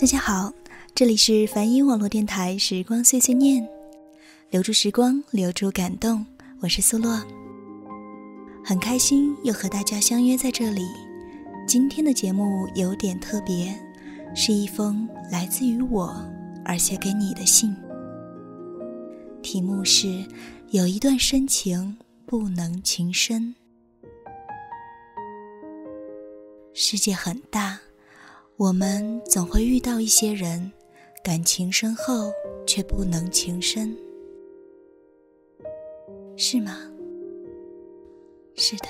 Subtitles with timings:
[0.00, 0.50] 大家好，
[0.94, 3.62] 这里是梵音网络电台《时光碎碎念》，
[4.48, 6.24] 留住时光，留住感动。
[6.60, 7.22] 我是苏洛，
[8.64, 10.86] 很开心又和大家相约在这里。
[11.68, 13.78] 今天的节目有点特别，
[14.34, 16.16] 是一封来自于我
[16.64, 17.76] 而写给你的信。
[19.42, 20.24] 题目是
[20.72, 23.54] “有一段深情不能情深”。
[26.72, 27.78] 世界很大。
[28.60, 30.70] 我们总会遇到一些人，
[31.24, 32.30] 感情深厚
[32.66, 33.96] 却不能情深，
[36.36, 36.76] 是吗？
[38.56, 38.84] 是的。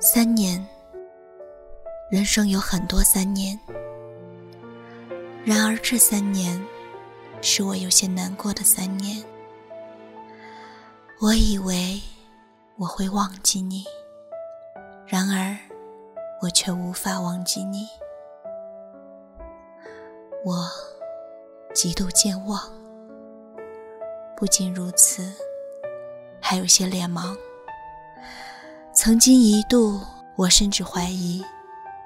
[0.00, 0.60] 三年，
[2.10, 3.56] 人生有很多三年。
[5.44, 6.58] 然而这三年，
[7.42, 9.22] 是我有些难过的三年。
[11.20, 12.00] 我以为
[12.76, 13.84] 我会忘记你，
[15.06, 15.54] 然而
[16.40, 17.86] 我却无法忘记你。
[20.46, 20.66] 我
[21.74, 22.58] 极度健忘，
[24.34, 25.30] 不仅如此，
[26.40, 27.36] 还有些脸盲。
[28.94, 30.00] 曾经一度，
[30.36, 31.44] 我甚至怀疑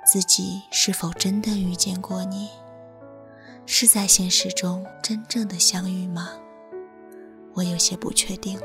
[0.05, 2.51] 自己是否真的遇见过你。
[3.71, 6.31] 是在现实中真正的相遇吗？
[7.53, 8.59] 我有些不确定，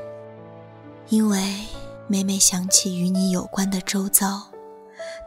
[1.09, 1.43] 因为
[2.07, 4.41] 每每想起与你有关的周遭，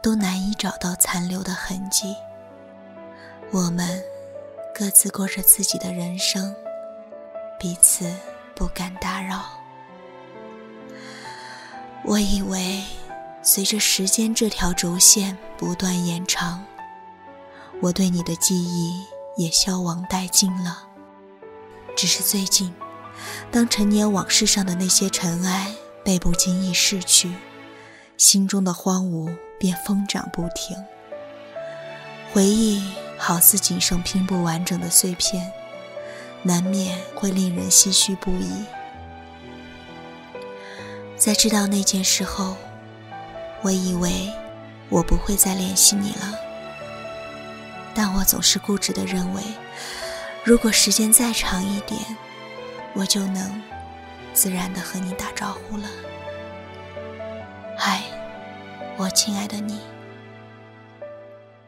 [0.01, 2.15] 都难以找到残留的痕迹。
[3.51, 4.01] 我们
[4.73, 6.55] 各自过着自己的人生，
[7.59, 8.11] 彼此
[8.55, 9.45] 不敢打扰。
[12.03, 12.83] 我以为，
[13.43, 16.65] 随着时间这条轴线不断延长，
[17.79, 19.05] 我对你的记忆。
[19.37, 20.83] 也消亡殆尽了。
[21.95, 22.73] 只是最近，
[23.49, 25.73] 当陈年往事上的那些尘埃
[26.03, 27.33] 被不经意逝去，
[28.17, 30.77] 心中的荒芜便疯长不停。
[32.33, 32.83] 回忆
[33.17, 35.51] 好似仅剩拼不完整的碎片，
[36.43, 38.65] 难免会令人唏嘘不已。
[41.15, 42.55] 在知道那件事后，
[43.63, 44.31] 我以为
[44.89, 46.46] 我不会再联系你了。
[47.99, 49.41] 但我总是固执的认为，
[50.43, 51.99] 如果时间再长一点，
[52.93, 53.59] 我就能
[54.35, 55.89] 自然的和你打招呼了。
[57.75, 58.03] 嗨，
[58.97, 59.79] 我亲爱的你，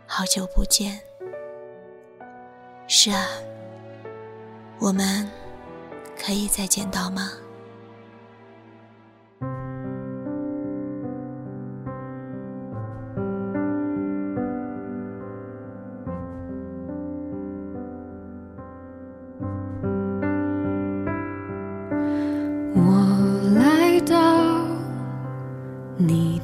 [0.06, 1.02] 好久不见。
[2.88, 3.26] 是啊，
[4.78, 5.28] 我们
[6.16, 7.32] 可以再见到吗？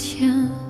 [0.00, 0.69] 天。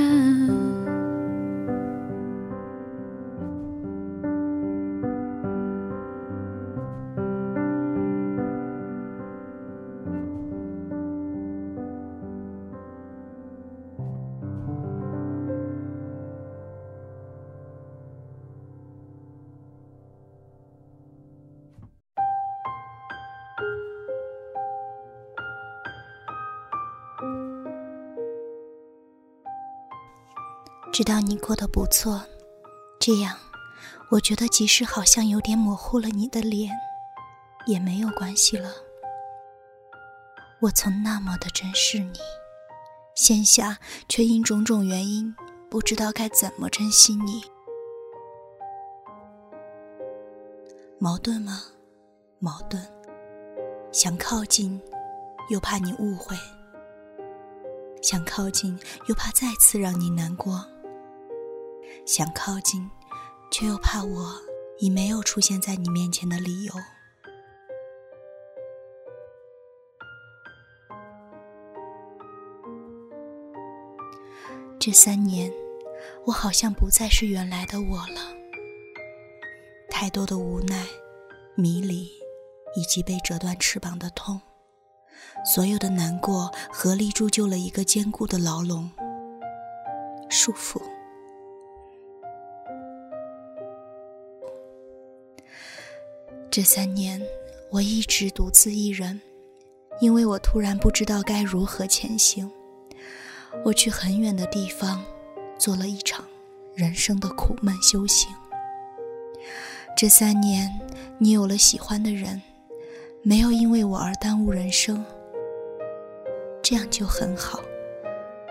[31.01, 32.21] 知道你过得不错，
[32.99, 33.35] 这样，
[34.11, 36.71] 我觉得即使好像有点模糊了你的脸，
[37.65, 38.69] 也没有关系了。
[40.59, 42.19] 我曾那么的珍视你，
[43.15, 45.35] 现下却因种种原因
[45.71, 47.41] 不知道该怎么珍惜你。
[50.99, 51.63] 矛盾吗？
[52.37, 52.79] 矛盾。
[53.91, 54.79] 想靠近，
[55.49, 56.35] 又怕你误会；
[58.03, 60.63] 想靠近，又怕再次让你难过。
[62.05, 62.89] 想靠近，
[63.51, 64.33] 却又怕我
[64.79, 66.73] 已没有出现在你面前的理由。
[74.79, 75.53] 这三年，
[76.25, 78.35] 我好像不再是原来的我了。
[79.89, 80.87] 太多的无奈、
[81.53, 82.09] 迷离，
[82.75, 84.41] 以及被折断翅膀的痛，
[85.45, 88.89] 所有的难过合力铸就了一个坚固的牢笼，
[90.29, 90.81] 束缚。
[96.51, 97.21] 这三年，
[97.69, 99.21] 我一直独自一人，
[100.01, 102.51] 因为我突然不知道该如何前行。
[103.63, 105.01] 我去很远的地方，
[105.57, 106.25] 做了一场
[106.75, 108.29] 人生的苦闷修行。
[109.95, 110.69] 这三年，
[111.17, 112.41] 你有了喜欢的人，
[113.23, 115.05] 没有因为我而耽误人生，
[116.61, 117.61] 这样就很好。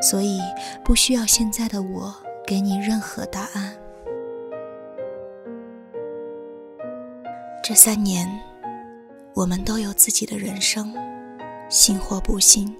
[0.00, 0.40] 所以，
[0.82, 2.14] 不需要现在的我
[2.46, 3.76] 给你任何答案。
[7.70, 8.28] 这三年，
[9.32, 10.92] 我们都有自己的人生，
[11.68, 12.76] 信或不信，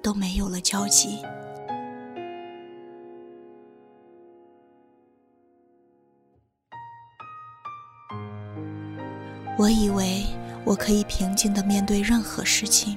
[0.00, 1.18] 都没有了交集。
[9.58, 10.24] 我以为
[10.64, 12.96] 我可以平静的面对任何事情，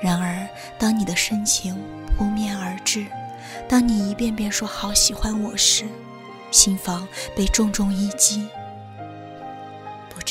[0.00, 0.48] 然而
[0.78, 1.76] 当你的深情
[2.16, 3.04] 扑面而至，
[3.68, 5.86] 当你一遍遍说好喜欢我时，
[6.52, 7.04] 心房
[7.34, 8.48] 被重重一击。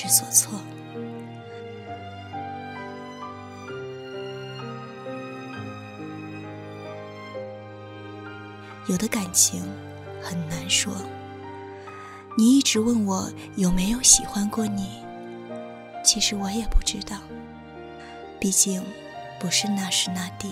[0.09, 0.59] 所措。
[8.87, 9.61] 有的感情
[10.21, 10.91] 很难说。
[12.37, 15.03] 你一直问我有没有喜欢过你，
[16.03, 17.17] 其实我也不知道。
[18.39, 18.81] 毕竟
[19.39, 20.49] 不是那时那地。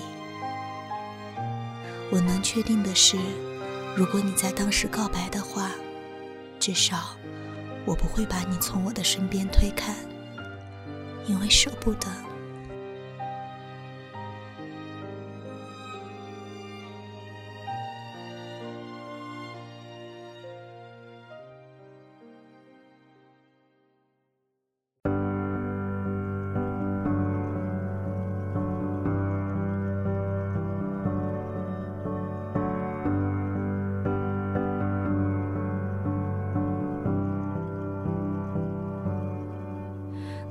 [2.12, 3.18] 我能确定的是，
[3.96, 5.72] 如果你在当时告白的话，
[6.60, 7.16] 至少。
[7.88, 9.96] 我不会把你从我的身边推开，
[11.26, 12.27] 因为舍不得。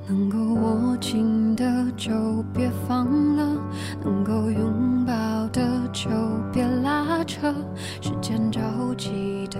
[0.07, 2.11] 能够握紧的就
[2.53, 3.61] 别放了，
[4.03, 5.13] 能够拥抱
[5.49, 6.09] 的就
[6.51, 7.53] 别拉扯。
[7.99, 8.61] 时间着
[8.97, 9.59] 急的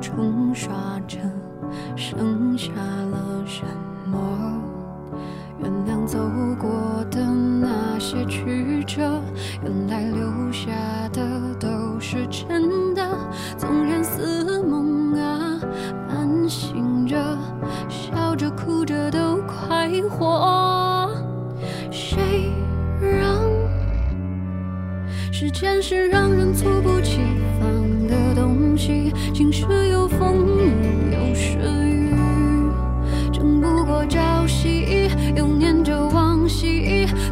[0.00, 0.74] 冲刷
[1.08, 1.18] 着，
[1.96, 2.70] 剩下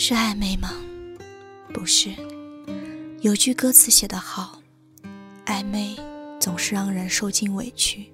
[0.00, 0.72] 是暧昧吗？
[1.74, 2.14] 不是。
[3.20, 4.62] 有句歌词写得好
[5.44, 5.96] ：“暧昧
[6.38, 8.06] 总是让人受尽委屈。”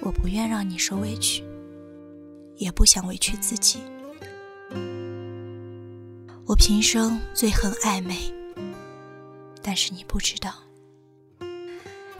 [0.00, 1.44] 我不愿让你受委屈，
[2.56, 3.78] 也不想委屈自己。
[6.46, 8.16] 我平生最恨暧昧，
[9.60, 10.54] 但是你不知道。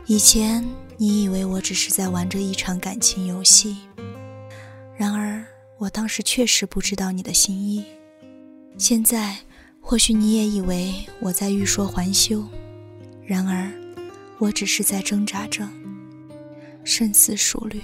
[0.05, 0.63] 以前
[0.99, 3.79] 你以为我只是在玩着一场感情游戏，
[4.99, 5.43] 然而
[5.79, 7.83] 我当时确实不知道你的心意。
[8.76, 9.37] 现在，
[9.81, 12.45] 或许你也以为我在欲说还休，
[13.25, 13.73] 然而，
[14.38, 15.66] 我只是在挣扎着，
[16.83, 17.81] 深思熟虑。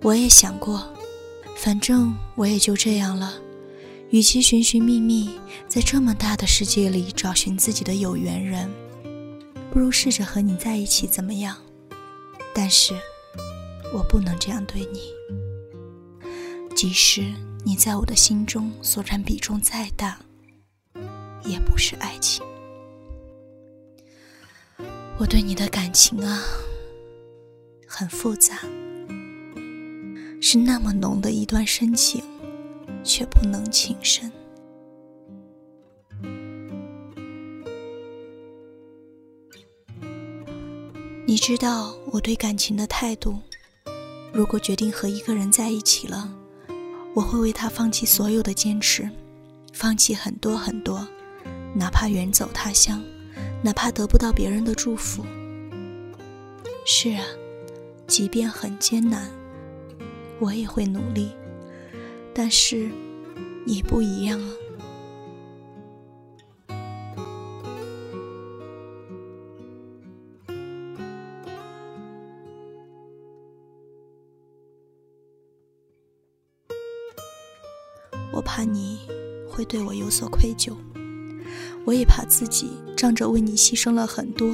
[0.00, 0.86] 我也想过，
[1.56, 3.34] 反正我也就这样了，
[4.10, 5.28] 与其寻寻觅觅，
[5.66, 8.70] 在这么大的世界里找寻自己的有缘人，
[9.72, 11.56] 不如试着和你在一起，怎么样？
[12.54, 12.94] 但是，
[13.92, 15.00] 我不能这样对你，
[16.76, 17.24] 即使。
[17.66, 20.16] 你在我的心中所占比重再大，
[21.44, 22.46] 也不是爱情。
[25.18, 26.44] 我对你的感情啊，
[27.88, 28.60] 很复杂，
[30.40, 32.22] 是那么浓的一段深情，
[33.02, 34.30] 却不能情深。
[41.26, 43.40] 你知道我对感情的态度，
[44.32, 46.32] 如果决定和一个人在一起了。
[47.16, 49.08] 我会为他放弃所有的坚持，
[49.72, 51.08] 放弃很多很多，
[51.74, 53.02] 哪怕远走他乡，
[53.64, 55.24] 哪怕得不到别人的祝福。
[56.84, 57.24] 是啊，
[58.06, 59.30] 即便很艰难，
[60.38, 61.30] 我也会努力。
[62.34, 62.90] 但是，
[63.64, 64.52] 你不一样啊。
[80.06, 80.72] 有所愧疚，
[81.84, 84.48] 我也怕自己仗着为你牺牲了很多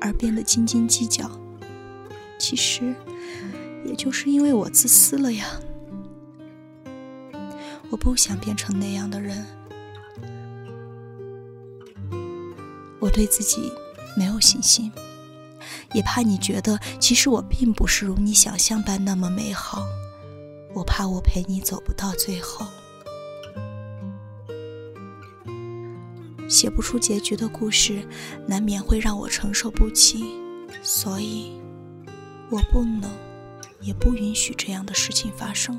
[0.00, 1.30] 而变得斤斤计较。
[2.36, 2.92] 其实，
[3.84, 5.46] 也就是因为我自私了呀。
[7.90, 9.46] 我不想变成那样的人，
[12.98, 13.72] 我对自己
[14.16, 14.90] 没有信心，
[15.94, 19.86] 也怕你觉得其实我并不是如你想象般那么美好。
[20.74, 22.66] 我怕我陪你走不到最后。
[26.48, 28.02] 写不出结局的故事，
[28.46, 30.24] 难免会让我承受不起，
[30.82, 31.52] 所以，
[32.50, 33.10] 我不能，
[33.80, 35.78] 也不允许这样的事情发生。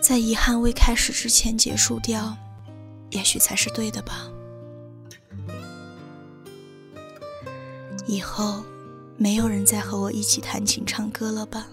[0.00, 2.36] 在遗憾未开始之前结束掉，
[3.10, 4.28] 也许才是对的吧。
[8.06, 8.64] 以后
[9.16, 11.68] 没有人再和我一起弹琴唱歌了吧？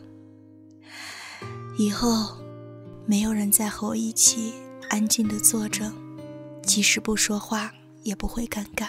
[1.77, 2.37] 以后
[3.05, 4.53] 没有人再和我一起
[4.89, 5.91] 安静的坐着，
[6.65, 7.71] 即使不说话
[8.03, 8.87] 也不会尴尬。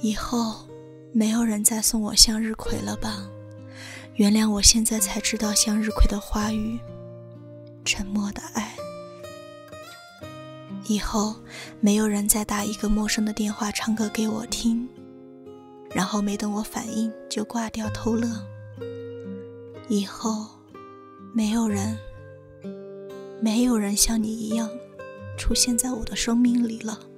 [0.00, 0.66] 以后
[1.12, 3.26] 没有人再送我向日葵了吧？
[4.16, 6.78] 原谅我现在才知道向日葵的花语，
[7.84, 8.74] 沉默的爱。
[10.88, 11.34] 以后
[11.80, 14.86] 没有人再打一个陌生的电话唱歌给我听，
[15.94, 18.28] 然后没等我反应就挂掉偷乐。
[19.88, 20.46] 以后
[21.32, 21.96] 没有人，
[23.40, 24.68] 没有人像你一样
[25.42, 27.11] 出现在我的生命里了。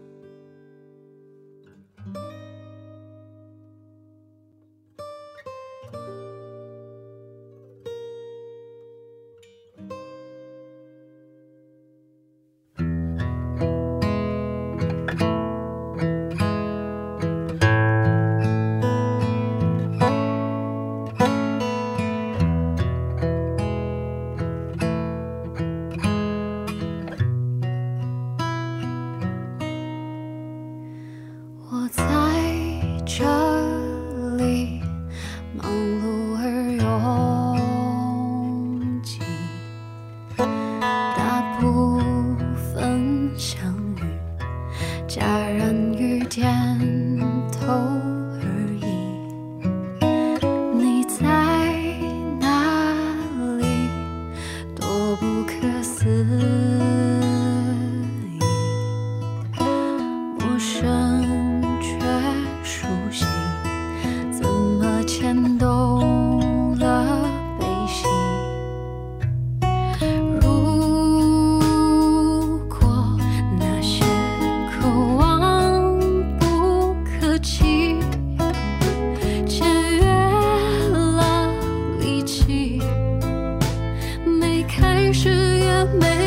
[85.92, 86.23] me.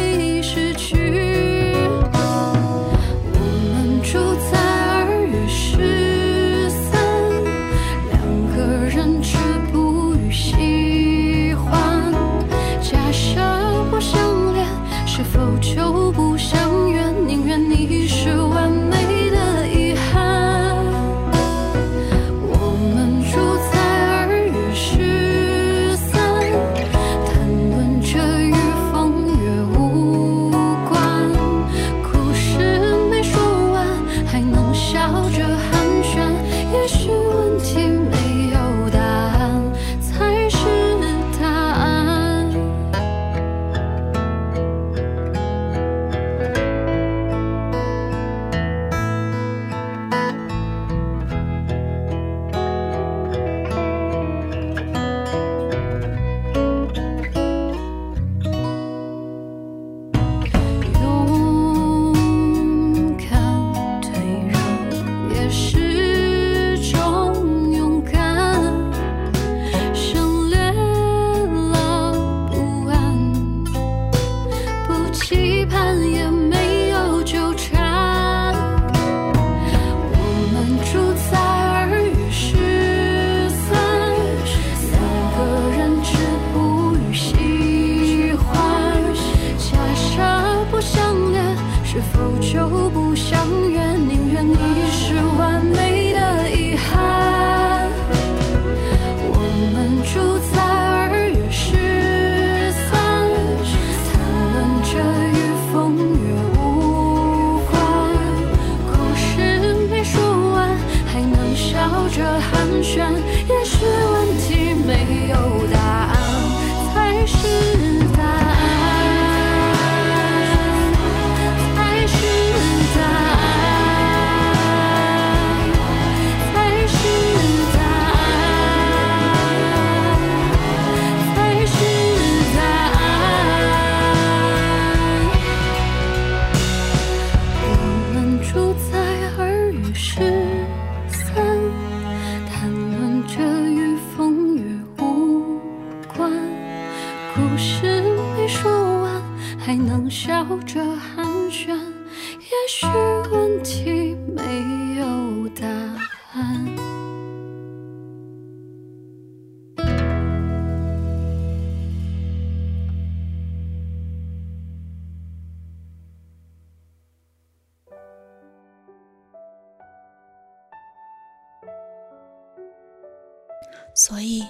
[173.97, 174.45] 所以，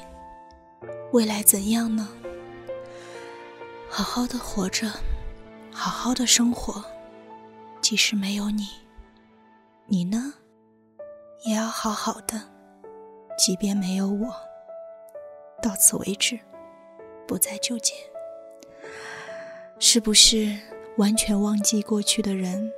[1.14, 2.10] 未来怎样呢？
[3.90, 4.92] 好好的活着，
[5.72, 6.84] 好好的生活，
[7.80, 8.68] 即使没有你，
[9.86, 10.34] 你呢，
[11.46, 12.42] 也要好好的，
[13.38, 14.36] 即便没有我。
[15.64, 16.38] 到此为止，
[17.26, 17.94] 不再纠结。
[19.80, 20.60] 是不是
[20.98, 22.70] 完全忘记过去的人，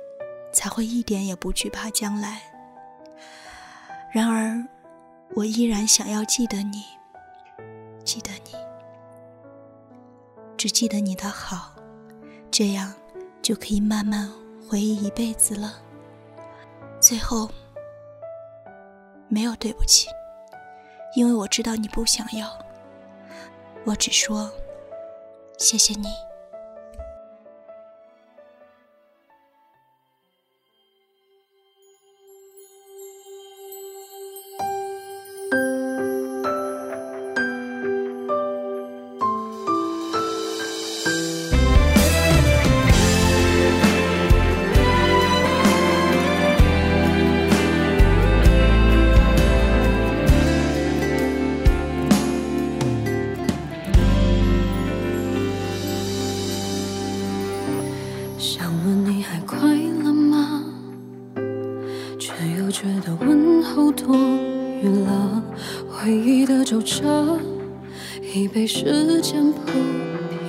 [0.52, 2.40] 才会一点也不惧怕将来？
[4.12, 4.64] 然而。
[5.34, 6.84] 我依然想要记得你，
[8.04, 8.52] 记得你，
[10.56, 11.72] 只记得你的好，
[12.50, 12.92] 这样
[13.40, 14.30] 就可以慢慢
[14.68, 15.80] 回忆一辈子了。
[17.00, 17.48] 最后，
[19.28, 20.08] 没有对不起，
[21.14, 22.50] 因为我知道你不想要，
[23.84, 24.50] 我只说
[25.58, 26.08] 谢谢你。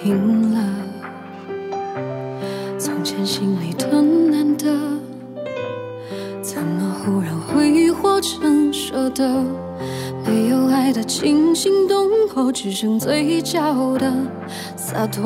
[0.03, 0.59] 赢了。
[2.79, 4.65] 从前心里疼难得，
[6.41, 9.43] 怎么忽然挥霍成舍得？
[10.25, 14.11] 没有爱的惊心动魄，只剩嘴角的
[14.75, 15.23] 洒脱。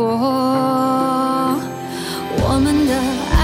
[2.37, 2.93] 我们的
[3.33, 3.34] 爱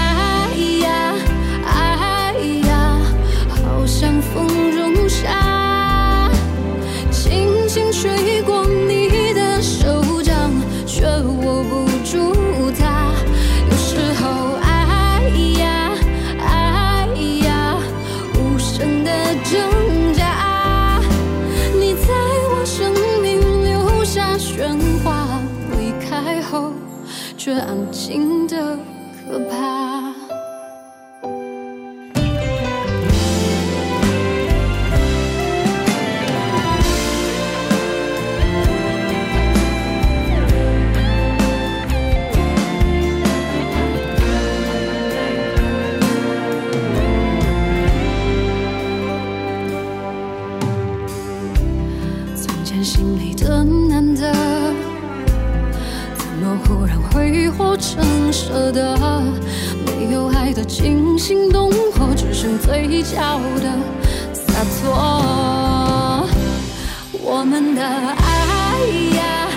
[53.02, 54.32] 心里的难得，
[56.14, 58.96] 怎么忽然挥霍成舍得，
[59.84, 63.76] 没有爱的惊心动魄，只剩嘴角的
[64.32, 66.28] 洒脱。
[67.24, 68.78] 我们的爱
[69.16, 69.48] 呀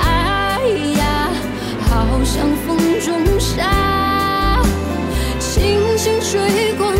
[0.00, 0.60] 爱
[0.96, 1.28] 呀，
[1.80, 4.62] 好像风中沙，
[5.40, 6.94] 轻轻吹过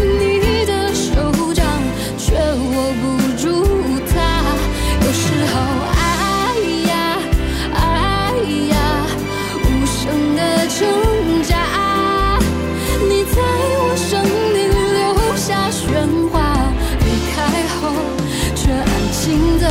[19.22, 19.68] 心的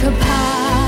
[0.00, 0.81] 可怕。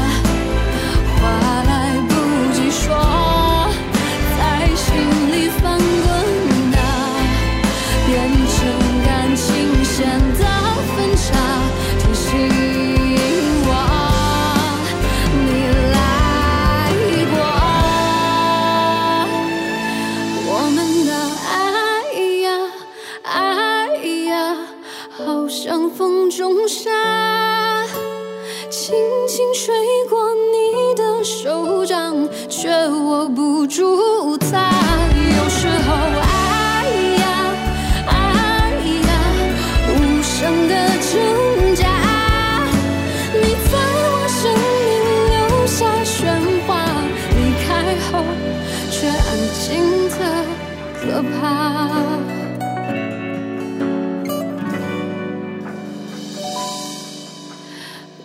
[51.15, 52.19] 可怕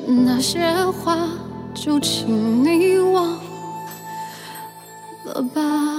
[0.07, 1.15] 那些话，
[1.75, 3.39] 就请你忘
[5.23, 5.98] 了吧。